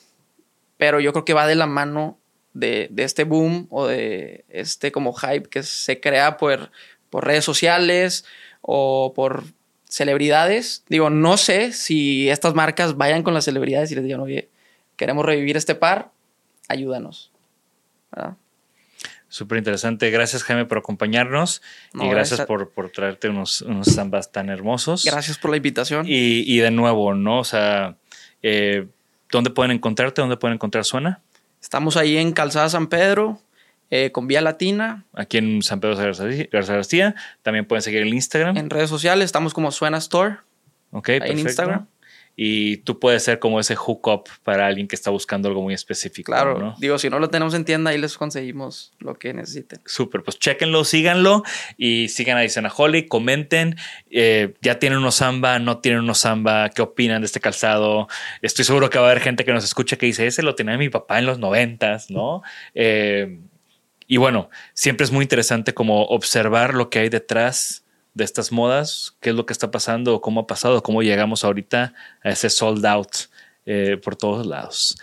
pero 0.78 1.00
yo 1.00 1.12
creo 1.12 1.24
que 1.24 1.34
va 1.34 1.46
de 1.46 1.54
la 1.54 1.66
mano 1.66 2.18
de, 2.54 2.88
de, 2.90 3.04
este 3.04 3.24
boom 3.24 3.66
o 3.70 3.86
de 3.86 4.44
este 4.48 4.90
como 4.90 5.12
hype 5.12 5.48
que 5.48 5.62
se 5.62 6.00
crea 6.00 6.36
por, 6.36 6.70
por 7.08 7.24
redes 7.24 7.44
sociales 7.44 8.24
o 8.62 9.12
por 9.14 9.44
celebridades. 9.90 10.84
Digo, 10.88 11.10
no 11.10 11.36
sé 11.36 11.72
si 11.72 12.30
estas 12.30 12.54
marcas 12.54 12.96
vayan 12.96 13.22
con 13.22 13.34
las 13.34 13.44
celebridades 13.44 13.90
y 13.92 13.96
les 13.96 14.04
digan, 14.04 14.20
oye, 14.20 14.48
queremos 14.96 15.26
revivir 15.26 15.56
este 15.56 15.74
par, 15.74 16.12
ayúdanos. 16.68 17.32
Súper 19.28 19.58
interesante. 19.58 20.10
Gracias, 20.10 20.42
Jaime, 20.44 20.64
por 20.64 20.78
acompañarnos. 20.78 21.60
y 21.94 22.08
gracias, 22.08 22.40
por, 22.42 22.70
por, 22.70 22.90
traerte 22.90 23.28
unos, 23.28 23.62
unos 23.62 23.94
zambas 23.94 24.32
tan 24.32 24.48
hermosos. 24.48 25.04
Gracias 25.04 25.38
por 25.38 25.50
la 25.50 25.56
invitación. 25.56 26.06
Y, 26.06 26.42
y 26.46 26.58
de 26.58 26.70
nuevo, 26.70 27.14
¿no? 27.14 27.40
O 27.40 27.44
sea, 27.44 27.96
eh, 28.42 28.86
¿dónde 29.30 29.50
pueden 29.50 29.72
encontrarte? 29.72 30.20
¿Dónde 30.20 30.36
pueden 30.36 30.54
encontrar 30.54 30.84
Suena? 30.84 31.20
Estamos 31.60 31.96
ahí 31.96 32.16
en 32.16 32.32
Calzada 32.32 32.68
San 32.68 32.86
Pedro, 32.86 33.40
eh, 33.90 34.12
con 34.12 34.26
Vía 34.26 34.40
Latina. 34.40 35.04
Aquí 35.14 35.38
en 35.38 35.62
San 35.62 35.80
Pedro 35.80 35.96
Garza 35.96 36.74
García. 36.74 37.14
También 37.42 37.66
pueden 37.66 37.82
seguir 37.82 38.02
el 38.02 38.14
Instagram. 38.14 38.56
En 38.56 38.70
redes 38.70 38.88
sociales 38.88 39.26
estamos 39.26 39.52
como 39.52 39.70
Suena 39.72 39.98
Store. 39.98 40.36
Ok, 40.92 41.08
en 41.10 41.38
Instagram. 41.38 41.86
Y 42.42 42.78
tú 42.78 42.98
puedes 42.98 43.22
ser 43.22 43.38
como 43.38 43.60
ese 43.60 43.76
hookup 43.76 44.28
para 44.44 44.66
alguien 44.66 44.88
que 44.88 44.96
está 44.96 45.10
buscando 45.10 45.48
algo 45.48 45.60
muy 45.62 45.74
específico. 45.74 46.32
Claro, 46.32 46.74
digo, 46.78 46.98
si 46.98 47.10
no 47.10 47.18
lo 47.18 47.28
tenemos 47.28 47.52
en 47.52 47.66
tienda, 47.66 47.90
ahí 47.90 47.98
les 47.98 48.16
conseguimos 48.16 48.94
lo 48.98 49.14
que 49.18 49.34
necesiten. 49.34 49.80
Súper, 49.84 50.22
pues 50.22 50.38
chéquenlo, 50.38 50.84
síganlo 50.84 51.42
y 51.76 52.08
sigan 52.08 52.38
a 52.38 52.40
Dicena 52.40 52.72
Holly, 52.74 53.08
comenten. 53.08 53.76
Eh, 54.10 54.54
ya 54.62 54.78
tienen 54.78 55.00
unos 55.00 55.16
samba, 55.16 55.58
no 55.58 55.80
tienen 55.80 56.00
unos 56.00 56.18
samba, 56.18 56.70
qué 56.70 56.80
opinan 56.80 57.20
de 57.20 57.26
este 57.26 57.40
calzado. 57.40 58.08
Estoy 58.40 58.64
seguro 58.64 58.88
que 58.88 58.98
va 58.98 59.08
a 59.08 59.10
haber 59.10 59.22
gente 59.22 59.44
que 59.44 59.52
nos 59.52 59.64
escucha 59.64 59.96
que 59.96 60.06
dice, 60.06 60.26
ese 60.26 60.42
lo 60.42 60.54
tenía 60.54 60.78
mi 60.78 60.88
papá 60.88 61.18
en 61.18 61.26
los 61.26 61.38
noventas, 61.38 62.10
¿no? 62.10 62.42
Eh, 62.74 63.40
y 64.10 64.16
bueno, 64.16 64.50
siempre 64.74 65.04
es 65.04 65.12
muy 65.12 65.22
interesante 65.22 65.72
como 65.72 66.02
observar 66.06 66.74
lo 66.74 66.90
que 66.90 66.98
hay 66.98 67.08
detrás 67.08 67.84
de 68.12 68.24
estas 68.24 68.50
modas, 68.50 69.16
qué 69.20 69.30
es 69.30 69.36
lo 69.36 69.46
que 69.46 69.52
está 69.52 69.70
pasando, 69.70 70.20
cómo 70.20 70.40
ha 70.40 70.46
pasado, 70.48 70.82
cómo 70.82 71.00
llegamos 71.00 71.44
ahorita 71.44 71.94
a 72.24 72.28
ese 72.28 72.50
sold 72.50 72.84
out 72.84 73.14
eh, 73.66 74.00
por 74.02 74.16
todos 74.16 74.44
lados. 74.44 74.98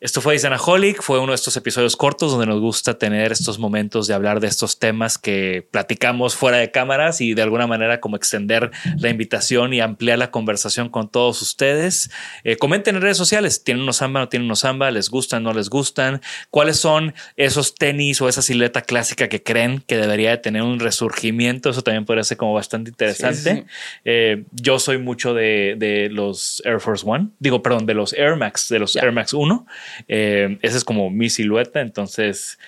Esto 0.00 0.20
fue 0.20 0.36
Isanaholic, 0.36 1.02
fue 1.02 1.18
uno 1.18 1.32
de 1.32 1.36
estos 1.36 1.56
episodios 1.56 1.96
cortos 1.96 2.30
donde 2.30 2.46
nos 2.46 2.60
gusta 2.60 2.98
tener 2.98 3.32
estos 3.32 3.58
momentos 3.58 4.06
de 4.06 4.14
hablar 4.14 4.38
de 4.38 4.46
estos 4.46 4.78
temas 4.78 5.18
que 5.18 5.66
platicamos 5.72 6.36
fuera 6.36 6.58
de 6.58 6.70
cámaras 6.70 7.20
y 7.20 7.34
de 7.34 7.42
alguna 7.42 7.66
manera 7.66 7.98
como 7.98 8.14
extender 8.14 8.70
la 8.96 9.08
invitación 9.08 9.74
y 9.74 9.80
ampliar 9.80 10.20
la 10.20 10.30
conversación 10.30 10.88
con 10.88 11.10
todos 11.10 11.42
ustedes. 11.42 12.12
Eh, 12.44 12.56
comenten 12.56 12.94
en 12.94 13.02
redes 13.02 13.16
sociales, 13.16 13.64
¿tienen 13.64 13.82
unos 13.82 13.96
samba, 13.96 14.20
no 14.20 14.28
tienen 14.28 14.46
unos 14.46 14.60
samba? 14.60 14.92
¿Les 14.92 15.10
gustan, 15.10 15.42
no 15.42 15.52
les 15.52 15.68
gustan? 15.68 16.20
¿Cuáles 16.50 16.76
son 16.76 17.12
esos 17.36 17.74
tenis 17.74 18.20
o 18.20 18.28
esa 18.28 18.40
silueta 18.40 18.82
clásica 18.82 19.28
que 19.28 19.42
creen 19.42 19.82
que 19.84 19.96
debería 19.96 20.30
de 20.30 20.36
tener 20.36 20.62
un 20.62 20.78
resurgimiento? 20.78 21.70
Eso 21.70 21.82
también 21.82 22.04
podría 22.04 22.22
ser 22.22 22.36
como 22.36 22.54
bastante 22.54 22.90
interesante. 22.90 23.52
Sí, 23.52 23.60
sí. 23.62 23.66
Eh, 24.04 24.44
yo 24.52 24.78
soy 24.78 24.98
mucho 24.98 25.34
de, 25.34 25.74
de 25.76 26.08
los 26.08 26.62
Air 26.64 26.78
Force 26.78 27.04
One, 27.04 27.30
digo, 27.40 27.62
perdón, 27.64 27.84
de 27.84 27.94
los 27.94 28.12
Air 28.12 28.36
Max, 28.36 28.68
de 28.68 28.78
los. 28.78 28.94
Air 28.94 29.10
Max 29.10 29.32
1. 29.32 29.66
Eh, 30.08 30.58
esa 30.62 30.76
es 30.76 30.84
como 30.84 31.10
mi 31.10 31.30
silueta, 31.30 31.80
entonces 31.80 32.58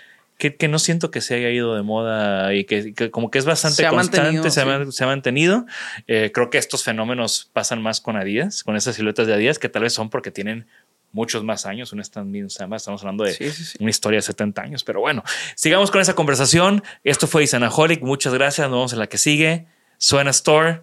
que, 0.41 0.57
que 0.57 0.67
no 0.67 0.81
siento 0.81 1.13
que 1.13 1.21
se 1.21 1.35
haya 1.35 1.51
ido 1.51 1.77
de 1.77 1.83
moda 1.83 2.53
y 2.55 2.65
que, 2.65 2.95
que 2.95 3.11
como 3.11 3.31
que 3.31 3.39
es 3.39 3.45
bastante 3.45 3.77
Se 3.77 3.89
constante, 3.89 4.51
se, 4.51 4.61
ha, 4.63 4.85
sí. 4.85 4.93
se 4.93 5.05
ha 5.05 5.07
mantenido. 5.07 5.67
Eh, 6.09 6.33
creo 6.35 6.51
que 6.51 6.59
estos 6.59 6.83
fenómenos 6.83 7.51
pasan 7.53 7.81
más 7.81 8.01
con 8.01 8.17
Adidas, 8.17 8.65
con 8.65 8.75
esas 8.75 8.97
siluetas 8.97 9.29
de 9.29 9.35
Adidas, 9.35 9.59
que 9.61 9.69
tal 9.69 9.83
vez 9.83 9.93
son 9.93 10.11
porque 10.11 10.31
tienen 10.33 10.67
muchos 11.13 11.45
más 11.45 11.67
años, 11.67 11.93
estamos 11.93 13.03
hablando 13.03 13.25
de 13.25 13.33
Sí, 13.35 13.51
sí, 13.51 13.65
sí. 13.65 13.79
una 13.81 13.91
historia 13.91 14.19
de 14.19 14.23
70 14.23 14.63
años, 14.63 14.85
pero 14.85 15.01
bueno, 15.01 15.25
sigamos 15.57 15.91
con 15.91 16.01
esa 16.01 16.15
conversación. 16.15 16.83
Esto 17.05 17.27
fue 17.27 17.45
Isanaholic, 17.45 18.03
muchas 18.03 18.33
gracias, 18.33 18.69
nos 18.69 18.77
vemos 18.77 18.93
en 18.93 18.99
la 19.01 19.09
que 19.09 19.19
sigue. 19.19 19.67
Suena 19.99 20.31
Store. 20.31 20.83